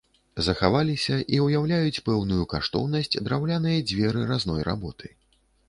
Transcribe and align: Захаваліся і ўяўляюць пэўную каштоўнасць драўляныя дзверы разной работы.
Захаваліся 0.45 1.17
і 1.39 1.39
ўяўляюць 1.47 2.03
пэўную 2.09 2.47
каштоўнасць 2.55 3.13
драўляныя 3.29 3.85
дзверы 3.93 4.27
разной 4.33 4.61
работы. 4.73 5.17